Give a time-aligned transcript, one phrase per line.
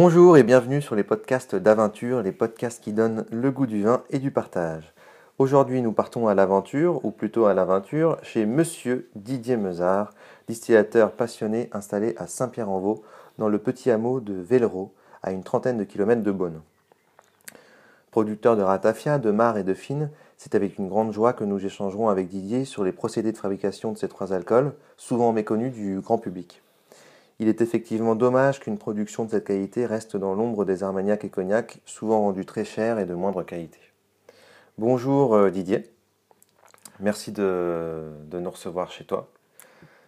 [0.00, 4.04] Bonjour et bienvenue sur les podcasts d'aventure, les podcasts qui donnent le goût du vin
[4.10, 4.94] et du partage.
[5.38, 10.12] Aujourd'hui, nous partons à l'aventure, ou plutôt à l'aventure, chez Monsieur Didier Meuzard,
[10.46, 13.02] distillateur passionné installé à Saint-Pierre-en-Vaux,
[13.38, 14.92] dans le petit hameau de Vellereau,
[15.24, 16.60] à une trentaine de kilomètres de Beaune.
[18.12, 21.66] Producteur de ratafia, de mar et de fine, c'est avec une grande joie que nous
[21.66, 25.98] échangerons avec Didier sur les procédés de fabrication de ces trois alcools, souvent méconnus du
[25.98, 26.62] grand public.
[27.40, 31.28] Il est effectivement dommage qu'une production de cette qualité reste dans l'ombre des armagnacs et
[31.28, 33.78] cognacs, souvent rendus très chers et de moindre qualité.
[34.76, 35.84] Bonjour euh, Didier,
[36.98, 39.30] merci de, nous recevoir chez toi,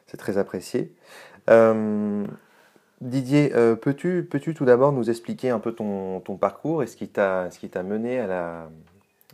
[0.09, 0.93] c'est très apprécié.
[1.51, 2.27] Euh,
[3.01, 7.09] Didier, euh, peux-tu peux tout d'abord nous expliquer un peu ton, parcours et ce qui
[7.09, 7.49] t'a
[7.85, 8.69] mené à, la,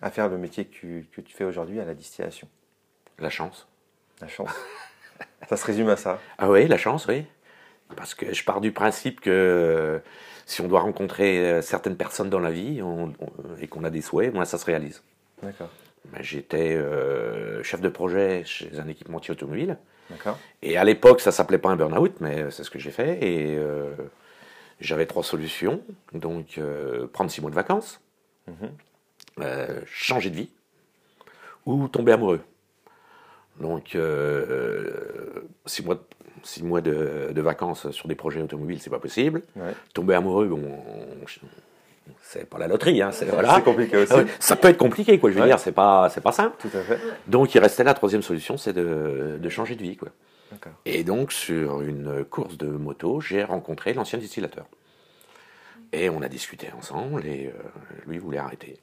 [0.02, 2.46] à faire le métier que que tu fais aujourd'hui à la distillation?
[3.18, 3.66] La chance.
[4.20, 4.54] La chance.
[5.48, 6.18] ça se résume à ça.
[6.36, 7.24] Ah oui, la chance, oui.
[7.94, 9.98] Parce que je pars du principe que euh,
[10.44, 12.82] si on doit rencontrer euh, certaines personnes dans la vie
[13.60, 15.02] et qu'on a des souhaits, moi, ça se réalise.
[15.42, 15.70] D'accord.
[16.06, 19.78] Ben, j'étais euh, chef de projet chez un équipementier automobile.
[20.10, 20.38] D'accord.
[20.62, 23.24] Et à l'époque, ça s'appelait pas un burn-out, mais c'est ce que j'ai fait.
[23.24, 23.58] Et
[24.78, 25.82] j'avais trois solutions.
[26.12, 26.60] Donc,
[27.12, 28.00] prendre six mois de vacances,
[28.46, 28.70] mhm.
[29.84, 30.50] changer de vie
[31.64, 32.40] ou tomber amoureux.
[33.58, 33.98] Donc,
[35.66, 36.02] six mois de
[36.46, 39.42] six mois de, vacances sur des projets automobiles, c'est pas possible.
[39.92, 40.60] Tomber amoureux, bon,
[42.22, 43.60] c'est pas la loterie, hein, c'est voilà.
[43.60, 44.12] compliqué aussi.
[44.14, 45.30] Ah ça peut être compliqué, quoi.
[45.30, 46.56] Je veux dire, c'est pas, c'est pas simple.
[46.58, 46.98] Tout à fait.
[47.26, 50.08] Donc, il restait la troisième solution, c'est de, de, changer de vie, quoi.
[50.84, 54.66] Et donc, sur une course de moto, j'ai rencontré l'ancien distillateur.
[55.92, 57.52] Et on a discuté ensemble, et euh,
[58.06, 58.80] lui voulait arrêter.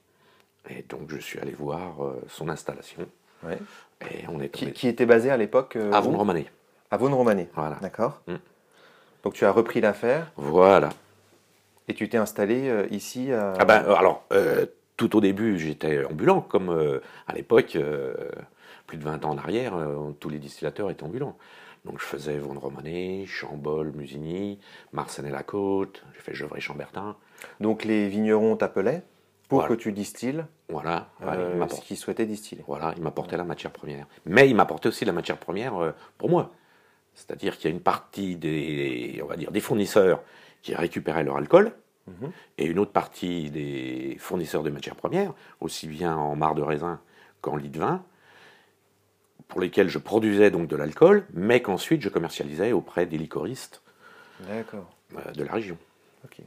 [0.69, 3.05] Et donc, je suis allé voir euh, son installation.
[4.09, 6.47] Et on est qui, qui, était basé à l'époque euh, À Vondromané.
[6.93, 7.49] À Vaune-Romanée.
[7.55, 7.77] Voilà.
[7.81, 8.21] D'accord.
[8.27, 8.35] Mm.
[9.23, 10.31] Donc tu as repris l'affaire.
[10.35, 10.89] Voilà.
[11.87, 13.53] Et tu t'es installé euh, ici à...
[13.57, 16.69] Ah ben, euh, alors, euh, tout au début, j'étais ambulant, comme
[17.25, 17.79] à l'époque,
[18.85, 19.73] plus de 20 ans en arrière,
[20.19, 21.35] tous les distillateurs étaient ambulants.
[21.83, 24.59] Donc je faisais Vaune-Romanée, Chambol, Musigny,
[24.91, 27.15] Marseille-la-Côte, j'ai fait Gevrey-Chambertin.
[27.59, 29.01] Donc les vignerons t'appelaient
[29.49, 32.63] pour que tu distilles voilà, ce qu'ils souhaitaient distiller.
[32.67, 34.05] Voilà, ils m'apportaient la matière première.
[34.27, 36.51] Mais ils m'apportaient aussi la matière première pour moi.
[37.15, 40.21] C'est-à-dire qu'il y a une partie des, on va dire, des fournisseurs
[40.61, 41.73] qui récupéraient leur alcool,
[42.07, 42.31] mhm.
[42.57, 46.99] et une autre partie des fournisseurs de matières premières, aussi bien en marc de raisin
[47.41, 48.03] qu'en lit de vin,
[49.47, 53.81] pour lesquels je produisais donc de l'alcool, mais qu'ensuite je commercialisais auprès des licoristes
[54.49, 54.63] euh,
[55.35, 55.77] de la région.
[56.25, 56.37] Ok.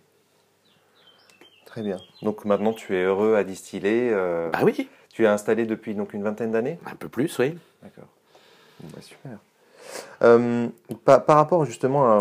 [1.67, 1.99] Très bien.
[2.23, 4.11] Donc maintenant tu es heureux à distiller.
[4.13, 4.89] Euh, bah oui.
[5.13, 6.79] Tu es installé depuis donc une vingtaine d'années?
[6.85, 7.57] Un peu plus, oui.
[7.83, 8.09] D'accord.
[8.83, 9.39] Bah, super.
[10.23, 10.69] Euh,
[11.05, 12.21] par, rapport justement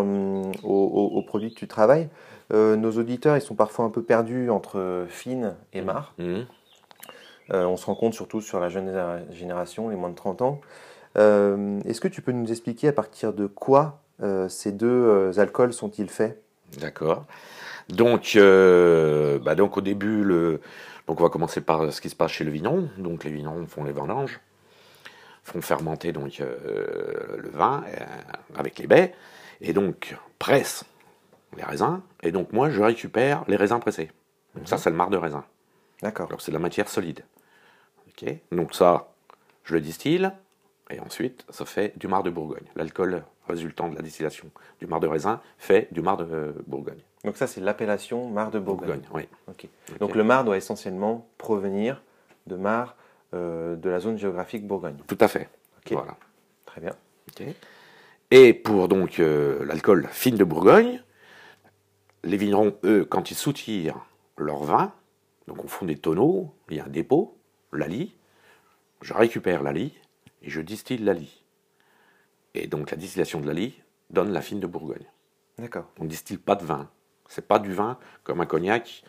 [0.62, 2.08] aux, produits que tu travailles,
[2.52, 6.14] euh, nos auditeurs ils sont parfois un peu perdus entre fine et mar.
[6.18, 6.24] Mmh.
[6.24, 6.46] Mmh.
[7.52, 8.92] Euh, on se rend compte surtout sur la jeune
[9.30, 10.60] génération, les moins de 30 ans.
[11.16, 14.00] Est-ce que tu peux nous expliquer à partir de quoi
[14.48, 16.42] ces deux alcools sont-ils faits?
[16.78, 17.24] D'accord.
[17.88, 20.60] Donc, bah donc au début, le,
[21.06, 22.90] donc on va commencer par ce qui se passe chez le vigneron.
[22.98, 24.40] Donc les vignerons font les vendanges
[25.46, 28.04] font fermenter donc euh, le vin euh,
[28.56, 29.14] avec les baies
[29.60, 30.84] et donc pressent
[31.56, 34.10] les raisins et donc moi je récupère les raisins pressés.
[34.56, 34.82] Donc ça mhm.
[34.82, 35.44] c'est le marc de raisin.
[36.02, 36.26] D'accord.
[36.26, 37.24] Alors c'est de la matière solide.
[38.08, 38.28] Ok.
[38.50, 39.12] Donc ça
[39.62, 40.28] je le distille
[40.90, 42.66] et ensuite ça fait du marc de Bourgogne.
[42.74, 47.00] L'alcool résultant de la distillation du marc de raisin fait du marc de Bourgogne.
[47.24, 49.02] Donc ça c'est l'appellation marc de Bourgogne.
[49.14, 49.28] oui.
[49.46, 49.68] Ok.
[50.00, 52.02] Donc le marc doit essentiellement provenir
[52.48, 52.96] de marc
[53.34, 54.98] euh, de la zone géographique Bourgogne.
[55.06, 55.48] Tout à fait.
[55.90, 56.16] Voilà.
[56.64, 56.92] Très bien.
[58.30, 61.02] Et pour donc euh, l'alcool fine de Bourgogne,
[62.24, 64.04] les vignerons, eux, quand ils soutirent
[64.36, 64.92] leur vin,
[65.46, 67.38] donc on fond des tonneaux, il y a un dépôt,
[67.72, 68.16] la lie,
[69.02, 69.94] je récupère la lie
[70.42, 71.44] et je distille la lie.
[72.54, 73.80] Et donc la distillation de la lie
[74.10, 75.06] donne la fine de Bourgogne.
[75.58, 75.86] D'accord.
[75.98, 76.90] On ne distille pas de vin.
[77.28, 79.04] C'est pas du vin comme un cognac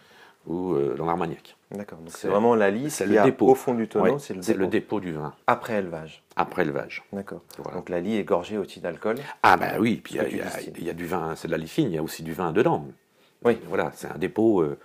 [0.47, 1.55] ou euh, dans l'Armagnac.
[1.69, 1.99] D'accord.
[2.07, 3.47] c'est vraiment la lisse c'est le dépôt.
[3.47, 5.33] au fond du tonneau, c'est le, dépôt du vin.
[5.45, 6.23] Après élevage.
[6.37, 7.03] Après élevage.
[7.11, 7.41] D'accord.
[7.73, 9.17] Donc la lie est gorgée aussi d'alcool.
[9.43, 11.95] Ah ben oui, puis il y, a du vin, c'est de la lie fine, il
[11.95, 12.85] y a aussi du vin dedans.
[13.43, 13.57] Oui.
[13.67, 14.79] Voilà, c'est un dépôt, euh,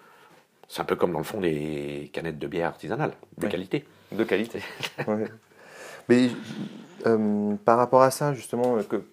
[0.68, 3.84] c'est un peu comme dans le fond des canettes de bière artisanale, de qualité.
[4.10, 4.60] De qualité.
[6.08, 6.30] Mais
[7.06, 9.04] euh, par rapport à ça, justement, que,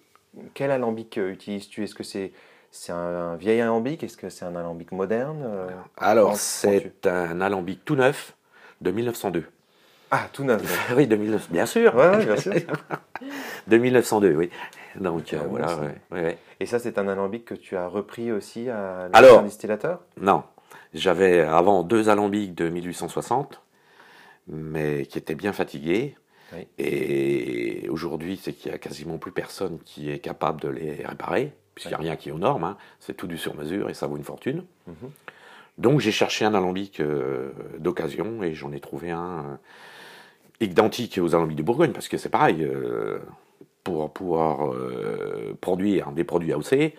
[0.54, 1.84] quel alambic utilises-tu?
[1.84, 2.32] Est-ce que c'est
[2.70, 7.84] c'est un, vieil alambic Est-ce que c'est un alambic moderne euh, Alors, c'est un alambic
[7.84, 8.36] tout neuf
[8.80, 9.44] de 1902.
[10.10, 11.50] Ah, tout neuf Oui, de 19...
[11.50, 11.94] bien sûr.
[11.94, 12.52] Ouais, bien sûr.
[13.66, 14.50] De 1902, oui.
[14.96, 15.78] Donc ah voilà,
[16.58, 20.00] Et ça, c'est un alambic que tu as repris aussi à un distillateur?
[20.20, 20.42] Non.
[20.94, 23.62] J'avais avant deux alambics de 1860,
[24.48, 26.16] mais qui étaient bien fatigués.
[26.78, 31.52] Et aujourd'hui, c'est qu'il n'y a quasiment plus personne qui est capable de les réparer,
[31.74, 32.64] puisqu'il n'y a rien qui est aux normes.
[32.64, 32.76] Hein.
[32.98, 34.64] C'est tout du sur-mesure et ça vaut une fortune.
[34.86, 35.10] Mhm.
[35.80, 39.56] Donc j'ai cherché un alambic euh, d'occasion et j'en ai trouvé un euh,
[40.60, 42.62] identique aux alambics de Bourgogne, parce que c'est pareil.
[42.62, 43.18] Euh,
[43.82, 44.74] pour pouvoir
[45.62, 46.92] produire des produits AOC,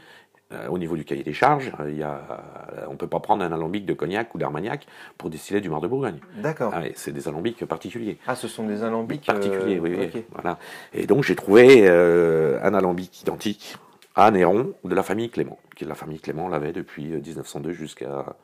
[0.67, 4.33] au niveau du cahier des charges, on ne peut pas prendre un alambic de cognac
[4.33, 4.87] ou d'armagnac
[5.19, 6.17] pour distiller du mar de Bourgogne.
[6.37, 6.73] D'accord.
[6.75, 8.17] Ah, c'est des alambics particuliers.
[8.25, 10.57] Ah, ce sont des alambics particuliers, oui, Voilà.
[10.91, 13.77] Et donc j'ai trouvé un alambic identique
[14.15, 18.35] à Néron de la famille Clément, qui la famille Clément l'avait depuis 1902 jusqu'à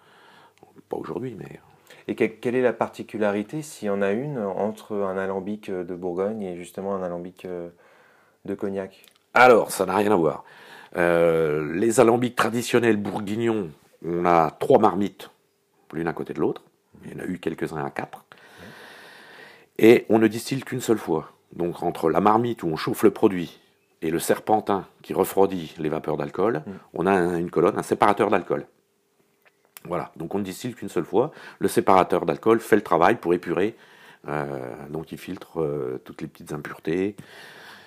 [0.90, 1.60] pas aujourd'hui, mais.
[2.10, 6.42] Et quelle est la particularité, s'il y en a une, entre un alambic de Bourgogne
[6.42, 7.70] et justement un alambic euh,
[8.46, 9.06] de cognac?
[9.34, 10.46] Alors, ça n'a rien à voir.
[10.96, 13.70] Euh, les alambics traditionnels bourguignons,
[14.06, 15.30] on a trois marmites,
[15.92, 16.64] l'une à côté de l'autre.
[17.04, 18.24] Il y en a eu quelques-uns à quatre.
[19.78, 21.32] Et on ne distille qu'une seule fois.
[21.54, 23.60] Donc entre la marmite où on chauffe le produit
[24.02, 26.72] et le serpentin qui refroidit les vapeurs d'alcool, mm.
[26.94, 28.66] on a une colonne, un séparateur d'alcool.
[29.84, 31.32] Voilà, donc on ne distille qu'une seule fois.
[31.60, 33.76] Le séparateur d'alcool fait le travail pour épurer.
[34.28, 37.16] Euh, donc il filtre euh, toutes les petites impuretés,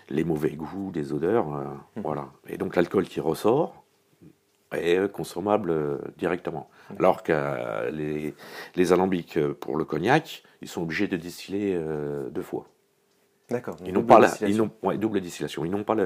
[0.09, 1.55] les mauvais goûts, les odeurs.
[1.55, 1.65] Euh,
[1.97, 2.01] mmh.
[2.03, 2.29] Voilà.
[2.49, 3.85] Et donc l'alcool qui ressort
[4.73, 6.71] est consommable directement.
[6.91, 6.95] Mmh.
[6.99, 8.35] Alors que les,
[8.77, 11.79] les, alambics pour le cognac, ils sont obligés de distiller
[12.31, 12.67] deux fois.
[13.51, 13.77] D'accord.
[13.85, 15.65] Ils n'ont pas la, double distillation.
[15.65, 15.97] Ils n'ont pas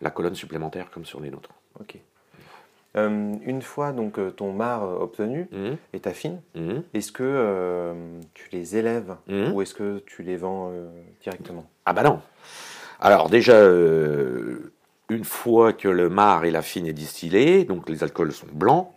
[0.00, 1.50] la colonne supplémentaire comme sur les nôtres.
[1.80, 1.98] Ok.
[2.96, 5.72] Euh, une fois donc euh, ton mar euh, obtenu mmh.
[5.92, 6.78] et ta fine, mmh.
[6.94, 7.94] est-ce que
[8.32, 9.52] tu les élèves mmh.
[9.52, 10.72] ou est-ce que tu les vends
[11.22, 11.66] directement?
[11.84, 12.20] Ah bah non.
[12.98, 18.32] Alors déjà, une fois que le mar et la fine est distillé, donc les alcools
[18.32, 18.90] sont blancs,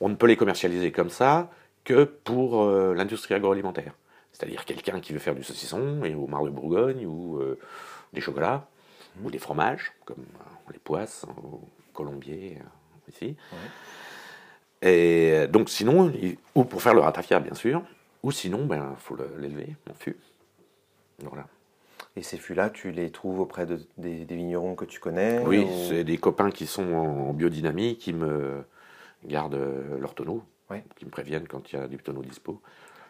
[0.00, 1.48] on ne peut les commercialiser comme ça
[1.84, 3.94] que pour l'industrie agroalimentaire.
[4.36, 7.40] C'est-à-dire quelqu'un qui veut faire du saucisson et au mar de Bourgogne ou
[8.12, 8.68] des chocolats
[9.22, 10.26] ou des fromages comme
[10.70, 11.24] les poisses,
[11.94, 12.58] colombier
[13.08, 13.34] ici.
[14.82, 16.12] Et donc sinon,
[16.54, 17.82] ou pour faire le ratafia bien sûr,
[18.22, 20.16] ou sinon, il ben, faut l'élever en fût.
[21.20, 21.46] Voilà.
[22.16, 26.02] Et ces fûts-là, tu les trouves auprès de, des, vignerons que tu connais Oui, c'est
[26.02, 28.64] des copains qui sont en biodynamie qui me
[29.24, 29.60] gardent
[30.00, 30.42] leur tonneau,
[30.96, 32.60] qui me préviennent quand il y a du tonneau dispo.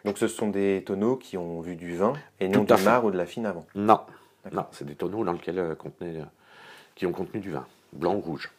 [0.05, 3.11] Donc ce sont des tonneaux qui ont vu du vin et non du mar ou
[3.11, 4.01] de la fine avant Non,
[4.51, 6.21] non c'est des tonneaux dans lesquels euh, contenait,
[6.95, 8.51] qui ont contenu du vin, blanc ou rouge.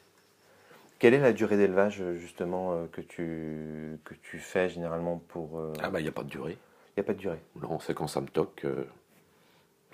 [0.98, 5.58] Quelle est la durée d'élevage justement euh, que tu, que tu fais généralement pour...
[5.58, 6.58] Euh, ah bah il n'y a pas de durée.
[6.96, 7.40] Il n'y a pas de durée.
[7.62, 8.62] Non, c'est quand ça me toque.
[8.64, 8.84] Euh,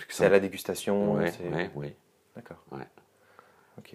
[0.09, 1.31] c'est à la dégustation Oui,
[1.75, 1.95] oui.
[2.35, 2.65] D'accord.
[3.79, 3.95] Ok.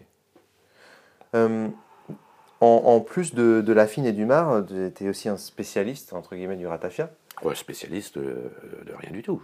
[2.61, 6.35] en, plus de, de, la fine et du mar, tu étais aussi un spécialiste, entre
[6.35, 7.09] guillemets, du ratafia
[7.41, 8.51] Ouais, spécialiste de,
[8.97, 9.41] rien du tout.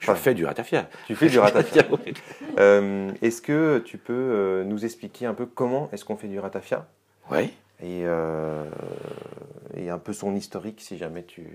[0.00, 0.88] Je fais du ratafia.
[1.06, 1.82] Tu fais du ratafia.
[2.56, 6.86] est-ce que tu peux nous expliquer un peu comment est-ce qu'on fait du ratafia?
[7.30, 7.52] Oui.
[7.80, 8.64] Et, euh,
[9.76, 11.46] et un peu son historique, si jamais tu.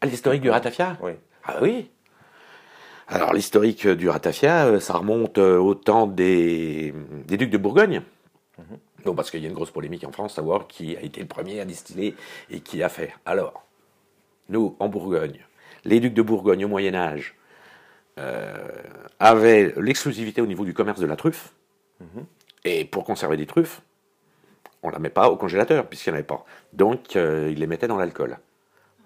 [0.00, 0.96] Ah, l'historique du ratafia?
[1.00, 1.12] Oui.
[1.44, 1.90] Ah oui
[3.06, 6.94] alors l'historique du ratafia, euh, ça remonte euh, au temps des,
[7.26, 8.02] des ducs de Bourgogne.
[8.56, 9.14] Mhm.
[9.14, 11.60] parce qu'il y a une grosse polémique en France, savoir qui a été le premier
[11.60, 12.14] à distiller
[12.50, 13.12] et qui a fait.
[13.26, 13.63] Alors,
[14.48, 15.40] nous, en Bourgogne,
[15.84, 17.36] les ducs de Bourgogne au Moyen Âge
[19.18, 21.52] avaient l'exclusivité au niveau du commerce de la truffe.
[22.00, 22.26] Mhm.
[22.64, 23.82] Et pour conserver des truffes,
[24.82, 26.44] on ne la met pas au congélateur, puisqu'il n'y en avait pas.
[26.72, 28.38] Donc, euh, il les mettait dans l'alcool.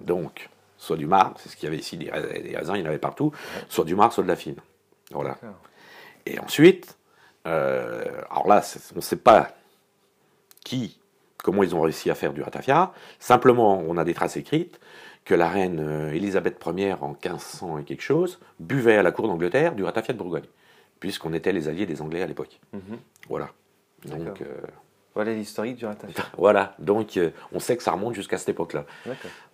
[0.00, 2.87] Donc, soit du mar, c'est ce qu'il y avait ici, des raisins, il y en
[2.87, 3.33] avait partout,
[3.68, 4.57] soit du mar, soit de la fine.
[5.11, 5.38] Voilà.
[6.26, 6.97] Et ensuite,
[7.47, 9.50] euh, alors là, on ne sait pas
[10.64, 10.99] qui,
[11.38, 12.92] comment ils ont réussi à faire du ratafia.
[13.18, 14.80] Simplement, on a des traces écrites
[15.28, 19.28] que la reine euh, Élisabeth Ier, en 1500 et quelque chose, buvait à la cour
[19.28, 20.49] d'Angleterre du ratafia de Bourgogne,
[20.99, 22.58] puisqu'on était les alliés des Anglais à l'époque.
[22.73, 22.99] Mhm.
[23.28, 23.50] Voilà.
[24.06, 24.42] Donc.
[25.18, 26.25] Voilà l'historique du ratafia.
[26.38, 28.85] Voilà, donc euh, on sait que ça remonte jusqu'à cette époque-là.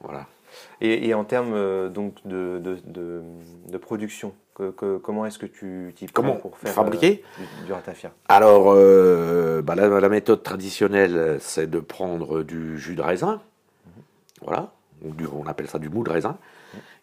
[0.01, 0.27] Voilà.
[0.83, 3.23] Et, et, en termes euh, donc de, de,
[3.67, 7.25] de, production, que, comment est-ce que tu t'y prends pour faire fabriquer?
[7.41, 8.13] euh, du, ratafia?
[8.29, 8.75] Alors,
[9.63, 13.41] bah, la, méthode traditionnelle, c'est de prendre du jus de raisin,
[13.87, 14.03] mhm.
[14.43, 14.71] voilà,
[15.33, 16.39] on appelle ça du mou de raisin,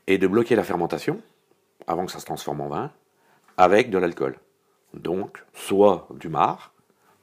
[0.08, 1.22] et de bloquer la fermentation
[1.88, 2.92] avant que ça se transforme en vin
[3.58, 4.38] avec de l'alcool.
[4.94, 6.74] Donc, soit du mar,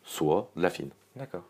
[0.05, 0.91] soit de la fine.
[1.17, 1.45] D'accord.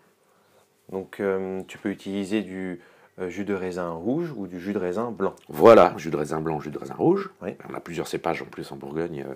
[0.90, 2.80] Donc euh, tu peux utiliser du
[3.18, 5.34] euh, jus de raisin rouge ou du jus de raisin blanc.
[5.48, 7.30] Voilà, jus de raisin blanc, jus de raisin rouge.
[7.68, 9.34] On a plusieurs cépages en plus en Bourgogne euh,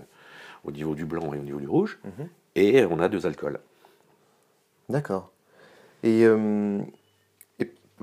[0.65, 1.99] au niveau du blanc et au niveau du rouge.
[2.05, 2.29] Mhm.
[2.55, 3.61] et on a deux alcools.
[4.89, 5.31] D'accord.
[6.03, 6.27] Et,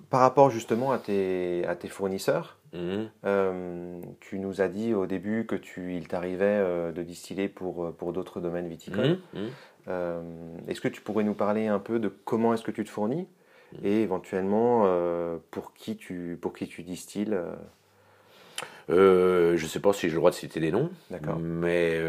[0.10, 3.10] par rapport justement à tes, à tes fournisseurs, mhm.
[3.26, 7.94] euh, tu nous as dit au début que tu, il t'arrivait euh, de distiller pour,
[7.94, 9.20] pour d'autres domaines viticoles.
[9.34, 9.50] Mhm,
[9.88, 10.68] mhm.
[10.68, 13.28] est-ce que tu pourrais nous parler un peu de comment est-ce que tu te fournis
[13.84, 14.88] et éventuellement
[15.52, 17.38] pour, qui tu, pour qui tu distilles
[18.88, 20.90] je ne sais pas si j'ai le droit de citer des noms,
[21.40, 22.00] mais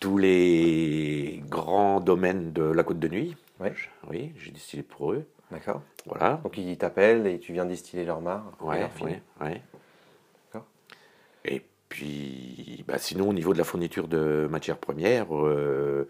[0.00, 3.36] tous les grands domaines de la Côte de Nuit,
[4.10, 5.26] oui, j'ai distillé pour eux.
[5.50, 5.82] D'accord.
[6.06, 6.40] Voilà.
[6.42, 8.44] Donc ils t'appellent et tu viens distiller leur marc.
[8.60, 9.60] Oui, oui, oui.
[10.46, 10.66] D'accord.
[11.44, 16.08] Et puis, bah, sinon, au niveau de la fourniture de matières premières, euh,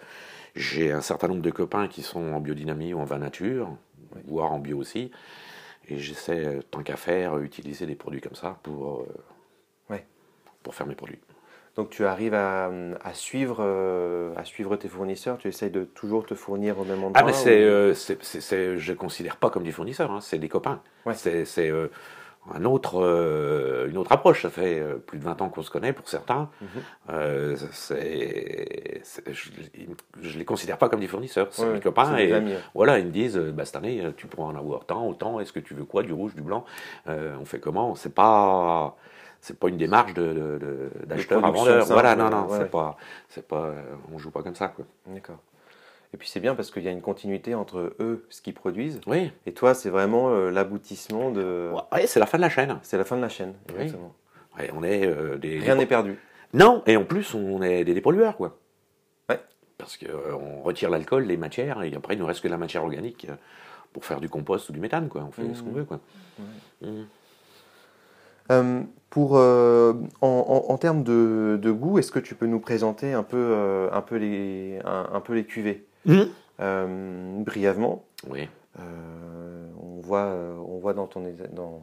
[0.54, 3.68] j'ai un certain nombre de copains qui sont en biodynamie ou en vin nature,
[4.26, 5.10] voire en bio aussi.
[5.88, 9.98] Et j'essaie, tant qu'à faire, utiliser des produits comme ça pour, euh,
[10.62, 11.20] pour faire mes produits.
[11.76, 12.70] Donc tu arrives à,
[13.12, 17.12] suivre, euh, à suivre tes fournisseurs, tu essayes de toujours te fournir au même endroit
[17.14, 20.80] Ah mais c'est, euh, je ne considère pas comme des fournisseurs, hein, c'est des copains.
[21.12, 21.88] C'est euh,
[22.54, 26.08] un autre, une autre approche, ça fait plus de 20 ans qu'on se connaît pour
[26.08, 26.48] certains.
[26.60, 26.68] Mhm.
[30.22, 32.16] je ne les considère pas comme des fournisseurs, c'est mes copains.
[32.16, 32.32] Et
[32.74, 35.60] voilà, ils me disent, bah, cette année tu pourras en avoir tant, autant, est-ce que
[35.60, 36.64] tu veux quoi, du rouge, du blanc?
[37.06, 37.94] On fait comment?
[37.94, 38.96] C'est pas
[39.40, 41.84] c'est pas une démarche d'acheteur de, à vendeur.
[41.86, 42.96] Voilà, non, non, c'est pas,
[43.48, 43.74] pas,
[44.12, 44.72] on joue pas comme ça.
[45.06, 45.38] D'accord.
[46.14, 49.00] Et puis c'est bien parce qu'il y a une continuité entre eux, ce qu'ils produisent,
[49.06, 49.30] oui.
[49.44, 51.70] et toi, c'est vraiment euh, l'aboutissement de.
[51.92, 52.78] Oui, c'est la fin de la chaîne.
[52.82, 54.14] C'est la fin de la chaîne, exactement.
[54.74, 55.58] on est euh, des.
[55.58, 56.18] Rien n'est perdu.
[56.54, 58.58] Non, et en plus, on est des dépollueurs, quoi.
[59.28, 59.40] Ouais.
[59.78, 62.82] Parce qu'on euh, retire l'alcool, les matières, et après, il nous reste que la matière
[62.82, 63.26] organique
[63.92, 65.24] pour faire du compost ou du méthane, quoi.
[65.26, 65.74] On fait ce qu'on mmh.
[65.74, 66.00] veut, quoi.
[66.82, 67.02] Mmh.
[68.50, 73.36] Euh, pour, euh, en, termes de, goût, est-ce que tu peux nous présenter un peu,
[73.38, 75.86] euh, un peu, les, un, peu les cuvées?
[76.06, 77.42] Mmh.
[77.44, 78.48] brièvement Oui.
[78.78, 81.22] on, voit, on, voit dans ton,
[81.52, 81.82] dans,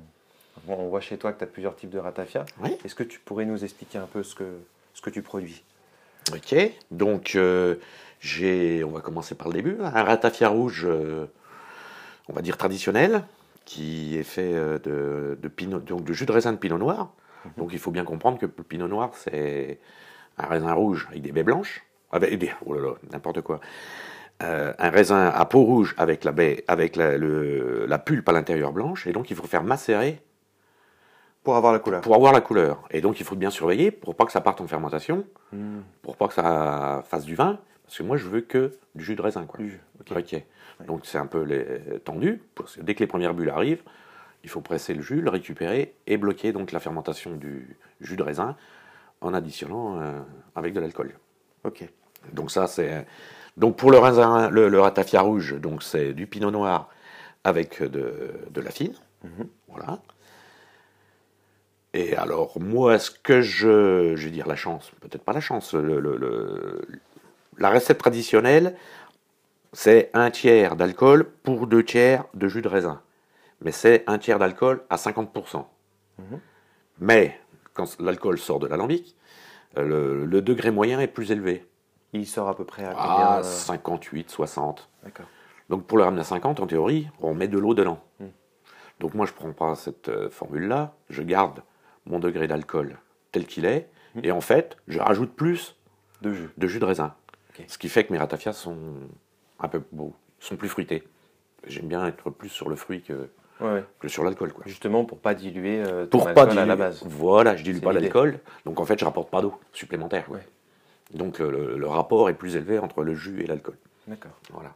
[0.68, 2.46] on voit chez toi que tu as plusieurs types de ratafia.
[2.62, 2.76] Oui.
[2.84, 4.46] Est-ce que tu pourrais nous expliquer un peu ce que,
[4.94, 5.64] ce que tu produis?
[6.34, 6.56] Ok,
[6.90, 7.38] donc
[8.22, 10.88] j'ai, on va commencer par le début, un ratafia rouge,
[12.30, 13.24] on va dire traditionnel,
[13.66, 17.12] qui est fait euh, de, de, pinot, donc de jus de raisin de pinot noir.
[17.46, 17.52] Mhm.
[17.58, 19.80] Donc il faut bien comprendre que le pinot noir, c'est
[20.38, 23.60] un raisin rouge avec des baies blanches, avec des, oh là là, n'importe quoi.
[24.42, 28.32] Euh, un raisin à peau rouge avec la baie, avec la, le, la pulpe à
[28.32, 30.22] l'intérieur blanche, et donc il faut faire macérer
[31.44, 32.02] pour avoir la couleur.
[32.02, 32.84] Pour avoir la couleur.
[32.92, 35.82] Et donc il faut bien surveiller pour pas que ça parte en fermentation, hmm.
[36.02, 39.16] pour pas que ça fasse du vin, parce que moi je veux que du jus
[39.16, 39.46] de raisin.
[39.46, 39.60] Quoi.
[39.60, 40.44] Du ok.
[40.88, 41.46] Donc c'est un peu
[42.04, 42.42] tendu.
[42.56, 43.84] Parce que dès que les premières bulles arrivent,
[44.44, 48.24] il faut presser le jus, le récupérer et bloquer donc la fermentation du jus de
[48.24, 48.56] raisin
[49.22, 50.20] en additionnant euh,
[50.56, 51.14] avec de l'alcool.
[51.64, 51.88] Ok.
[52.34, 53.06] Donc ça c'est
[53.58, 53.98] donc pour le
[54.80, 56.90] ratafia rouge, donc c'est du pinot noir
[57.44, 58.94] avec de, la fine.
[59.24, 59.48] Mhm.
[59.68, 60.00] Voilà.
[61.94, 65.76] Et alors moi, ce que je, je vais dire la chance, peut-être pas la chance,
[65.76, 68.76] la recette traditionnelle,
[69.74, 73.02] c'est un tiers d'alcool pour deux tiers de jus de raisin.
[73.62, 75.66] Mais c'est un tiers d'alcool à 50%.
[76.20, 76.40] Mhm.
[77.00, 77.40] Mais
[77.74, 79.16] quand l'alcool sort de l'alambic,
[79.78, 81.66] euh, le, degré moyen est plus élevé.
[82.14, 84.90] Il sort à peu près à combien 58, 60.
[85.04, 85.26] D'accord.
[85.70, 88.00] Donc pour le ramener à 50, en théorie, on met de l'eau dedans.
[88.20, 88.30] Mhm.
[89.00, 91.64] Donc moi, je ne prends pas cette euh, formule-là, je garde
[92.06, 92.98] mon degré d'alcool
[93.32, 94.26] tel qu'il est, mhm.
[94.26, 95.76] et en fait, je rajoute plus
[96.22, 97.16] de jus de, jus de raisin.
[97.68, 98.78] Ce qui fait que mes ratafias sont
[99.60, 99.82] un peu
[100.40, 101.04] sont plus fruités.
[101.68, 103.30] J'aime bien être plus sur le fruit que,
[104.00, 104.54] que sur l'alcool.
[104.54, 104.64] Quoi.
[104.66, 107.04] Justement pour pas diluer euh, ton pour pas diluer, à la base.
[107.06, 110.26] Voilà, je dilue pas l'alcool, donc en fait je rapporte pas d'eau supplémentaire.
[111.14, 113.76] Donc le, rapport est plus élevé entre le jus et l'alcool.
[114.08, 114.32] D'accord.
[114.52, 114.74] Voilà.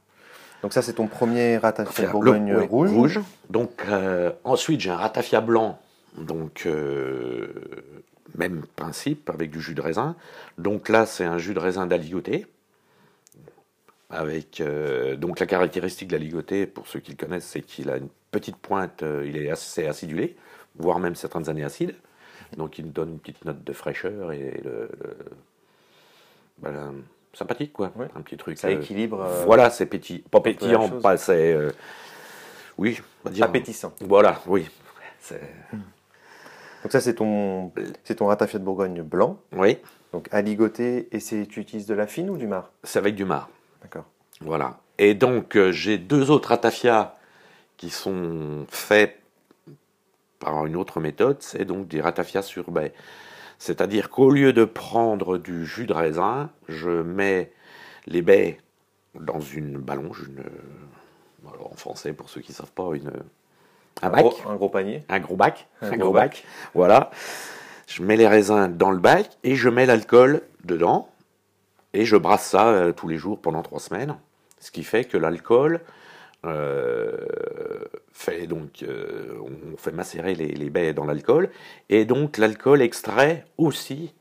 [0.62, 2.92] Donc ça c'est ton premier ratafia Bourgogne rouge.
[2.92, 3.20] rouge.
[3.50, 5.80] Donc euh, ensuite j'ai un ratafia blanc,
[6.18, 7.48] donc euh,
[8.36, 10.16] même principe avec du jus de raisin.
[10.58, 12.46] Donc là c'est un jus de raisin d'aligoté
[14.10, 17.90] avec euh, donc la caractéristique de la ligoté, pour ceux qui le connaissent, c'est qu'il
[17.90, 20.36] a une petite pointe, euh, il est assez acidulé,
[20.78, 21.96] voire même certaines années acide.
[22.56, 24.90] Donc il donne une petite note de fraîcheur et le,
[26.60, 26.94] ben,
[27.34, 28.58] sympathique quoi, un petit truc.
[28.58, 29.28] Ça euh, équilibre.
[29.46, 31.58] voilà, c'est petit, pas pétillant, pas c'est,
[32.78, 33.46] oui, on va dire.
[33.46, 33.94] Appétissant.
[34.02, 34.70] Voilà, oui.
[36.84, 37.72] Donc ça c'est ton,
[38.04, 39.40] c'est ton ratafia de Bourgogne blanc.
[39.54, 39.78] Oui.
[40.14, 42.72] Donc à ligoter et c'est tu utilises de la fine ou du marc?
[42.84, 43.50] C'est avec du marc.
[43.82, 44.06] D'accord.
[44.42, 44.80] Voilà.
[44.98, 47.16] Et donc, euh, j'ai deux autres ratafias
[47.78, 49.20] qui sont faits
[50.40, 52.94] par une autre méthode, c'est donc des ratafias sur baie.
[53.60, 57.52] C'est-à-dire qu'au lieu de prendre du jus de raisin, je mets
[58.06, 58.60] les baies
[59.20, 60.44] dans une ballonge, une,
[61.60, 63.12] en français pour ceux qui ne savent pas, une,
[64.02, 64.26] un, bac.
[64.48, 65.04] un gros panier.
[65.10, 65.68] Un gros bac.
[65.82, 66.46] Un, gros, bac.
[66.74, 67.10] Voilà.
[67.88, 71.10] Je mets les raisins dans le bac et je mets l'alcool dedans.
[71.94, 74.18] Et je brasse ça euh, tous les jours pendant trois semaines.
[74.60, 75.82] Ce qui fait que l'alcool
[76.46, 77.18] euh,
[78.18, 81.50] fait donc, euh, on fait macérer les, baies dans l'alcool.
[81.90, 84.14] Et donc l'alcool extrait aussi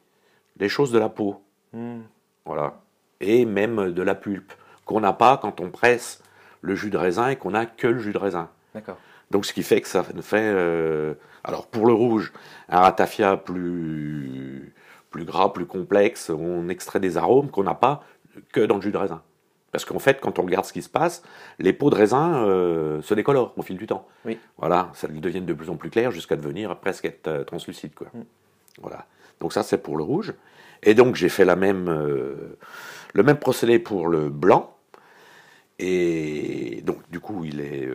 [0.56, 1.42] des choses de la peau.
[1.72, 2.02] Hmm.
[2.44, 2.82] Voilà.
[3.20, 4.52] Et même de la pulpe.
[4.84, 6.22] Qu'on n'a pas quand on presse
[6.60, 8.50] le jus de raisin et qu'on n'a que le jus de raisin.
[8.74, 8.98] D'accord.
[9.30, 12.32] Donc ce qui fait que ça fait, euh, alors pour le rouge,
[12.68, 14.74] un ratafia plus,
[15.10, 18.04] plus gras, plus complexe, on extrait des arômes qu'on n'a pas
[18.52, 19.22] que dans le jus de raisin.
[19.76, 21.23] Parce qu'en fait, quand on regarde ce qui se passe,
[21.59, 24.09] les peaux de raisin euh, se décolorent au fil du temps.
[24.25, 24.38] Oui.
[24.59, 27.95] Voilà, ça deviennent de plus en plus claires jusqu'à devenir presque être euh, translucide.
[27.95, 28.09] Quoi.
[28.14, 28.23] Mm.
[28.80, 29.06] Voilà.
[29.40, 30.35] Donc ça, c'est pour le rouge.
[30.83, 34.76] Et donc j'ai fait la même, le même procédé pour le blanc.
[35.78, 37.88] Et donc du coup, il est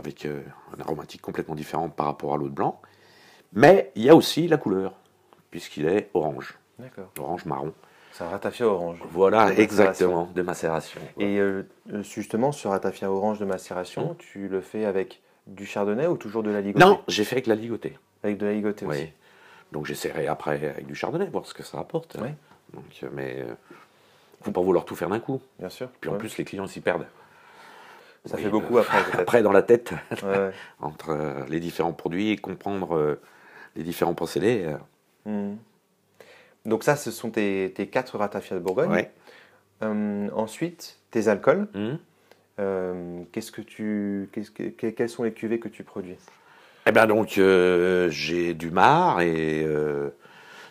[0.00, 0.42] avec euh,
[0.76, 2.80] un aromatique complètement différent par rapport à l'eau de blanc.
[3.52, 4.94] Mais il y a aussi la couleur,
[5.50, 6.58] puisqu'il est orange.
[6.80, 7.10] D'accord.
[7.18, 7.72] Orange marron.
[8.12, 8.98] C'est un ratafia orange.
[9.10, 11.00] Voilà, exactement, de macération.
[11.18, 14.16] Et euh, euh, justement, ce ratafia orange de macération, mmh.
[14.18, 16.84] tu le fais avec du chardonnay ou toujours de la ligotée?
[16.84, 17.96] Non, j'ai fait avec la ligotée.
[18.24, 18.96] Avec de la ligotée oui.
[18.96, 19.12] aussi.
[19.72, 22.16] Donc j'essaierai après avec du chardonnay, voir ce que ça apporte.
[22.20, 22.30] Oui.
[22.74, 25.40] Donc, mais il ne faut pas vouloir tout faire d'un coup.
[25.58, 25.88] Bien sûr.
[26.00, 27.06] Puis en plus, les clients s'y perdent.
[28.24, 28.98] Ça fait beaucoup après.
[29.18, 29.92] Après, dans la tête,
[30.80, 33.20] entre euh, les différents produits et comprendre euh,
[33.76, 34.74] les différents procédés.
[35.26, 35.54] Euh.
[36.64, 39.08] Donc ça, ce sont tes, tes quatre ratafias de Bourgogne.
[39.82, 41.68] ensuite, tes alcools.
[41.74, 43.24] Hmm.
[43.32, 46.16] qu'est-ce que tu, qu'est-ce que, quelles sont les cuvées que tu produis?
[46.86, 47.40] Eh bien donc,
[48.10, 49.66] j'ai du mar et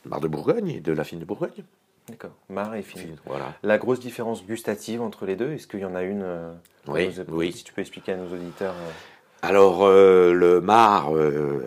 [0.06, 1.64] mar de Bourgogne et de la fine de Bourgogne.
[2.08, 3.18] D'accord, mar et fine.
[3.26, 3.54] Voilà.
[3.62, 6.26] La grosse différence gustative entre les deux, est-ce qu'il y en a une
[6.90, 7.52] oui, oui.
[7.52, 8.74] Si tu peux expliquer à nos auditeurs.
[8.74, 8.92] Euh.
[9.42, 11.66] Alors, euh, le mar, euh,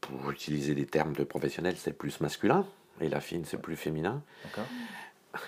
[0.00, 2.66] pour utiliser des termes de professionnels, c'est plus masculin,
[3.02, 4.22] et la fine, c'est plus féminin.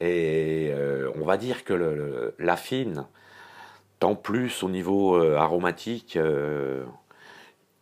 [0.00, 0.74] Et
[1.14, 3.06] on va dire que la fine
[4.00, 6.18] tend plus au niveau aromatique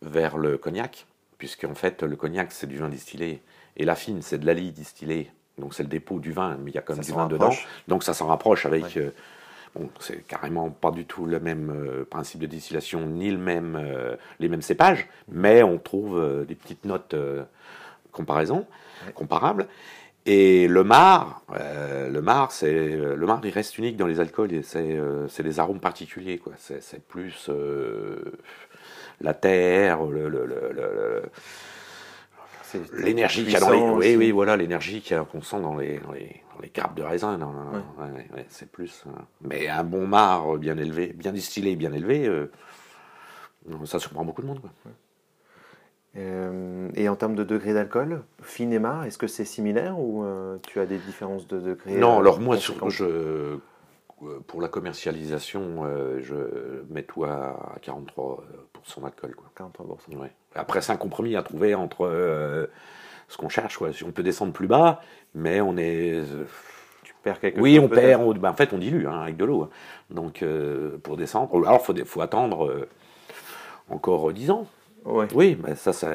[0.01, 3.41] vers le cognac, puisque en fait, le cognac, c'est du vin distillé,
[3.75, 5.31] et la fine, c'est de la lie distillée.
[5.57, 7.51] Donc c'est le dépôt du vin, mais il y a comme du vin dedans.
[7.87, 8.97] Donc ça s'en rapproche avec
[9.75, 13.75] Bon, c'est carrément pas du tout le même euh, principe de distillation, ni le même,
[13.75, 17.15] euh, les mêmes cépages, mais on trouve euh, des petites notes
[18.13, 18.65] comparaison,
[19.15, 19.67] comparables.
[20.25, 24.53] Et le mar, le mar, c'est le mar, il reste unique dans les alcools.
[24.53, 26.53] Et c'est des arômes particuliers, quoi.
[26.57, 27.49] C'est plus
[29.19, 31.23] la terre, le, le, le
[32.93, 36.11] l'énergie qu'il y a dans les, oui, oui, voilà, l'énergie qu'on sent dans les, dans
[36.11, 37.39] les, les, grappes de raisin.
[38.49, 39.03] c'est plus.
[39.07, 42.51] Euh, mais un bon mar bien élevé, bien distillé, bien élevé, euh,
[43.85, 44.61] ça surprend beaucoup de monde.
[44.61, 44.71] Quoi.
[46.15, 50.25] Euh, et en termes de degré d'alcool, fin et mar, est-ce que c'est similaire ou
[50.67, 53.57] tu as des différences de degré Non, alors moi, je,
[54.47, 55.85] pour la commercialisation,
[56.19, 56.35] je
[56.89, 59.35] mets tout à 43% d'alcool.
[59.57, 60.17] 43%.
[60.17, 60.31] Ouais.
[60.55, 62.67] Après, c'est un compromis à trouver entre euh,
[63.27, 63.77] ce qu'on cherche.
[63.77, 63.93] Quoi.
[63.93, 65.01] Si on peut descendre plus bas,
[65.33, 66.13] mais on est.
[66.13, 66.45] Euh,
[67.03, 67.85] tu perds quelque oui, chose.
[67.85, 68.39] Oui, on perd.
[68.39, 69.63] Ben, en fait, on dilue hein, avec de l'eau.
[69.63, 69.69] Hein.
[70.09, 71.55] Donc, euh, pour descendre.
[71.55, 72.87] Alors, il faut, faut, attendre
[73.89, 74.67] encore 10 ans.
[75.05, 76.09] Oui, mais ça, ça,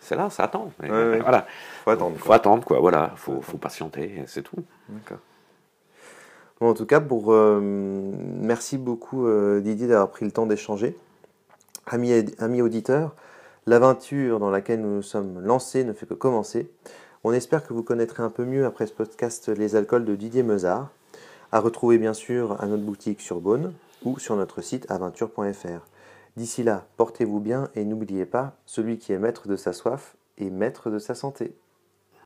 [0.00, 0.70] c'est là, ça attend.
[0.78, 1.46] Voilà.
[1.84, 2.16] Faut attendre.
[2.18, 2.80] Faut attendre, quoi.
[2.80, 4.58] Voilà, faut, faut patienter, c'est tout.
[4.88, 5.18] D'accord.
[6.60, 9.28] Bon, en tout cas, pour merci beaucoup
[9.60, 10.96] Didier d'avoir pris le temps d'échanger.
[11.86, 13.14] Amis, auditeurs,
[13.66, 16.70] l'aventure dans laquelle nous nous sommes lancés ne fait que commencer.
[17.24, 20.42] On espère que vous connaîtrez un peu mieux après ce podcast les alcools de Didier
[20.42, 20.90] Meuzard,
[21.52, 23.72] à retrouver bien sûr à notre boutique sur Beaune
[24.04, 25.95] ou sur notre site aventure.fr.
[26.36, 30.50] D'ici là, portez-vous bien et n'oubliez pas, celui qui est maître de sa soif est
[30.50, 31.56] maître de sa santé.